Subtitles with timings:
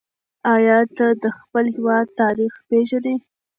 [0.53, 3.15] آیا ته د خپل هېواد تاریخ پېژنې؟